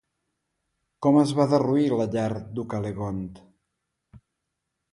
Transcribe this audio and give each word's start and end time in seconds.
Com 1.05 1.19
es 1.23 1.33
va 1.41 1.45
derruir 1.51 1.85
la 1.99 2.07
llar 2.17 2.25
d'Ucalegont? 2.57 3.23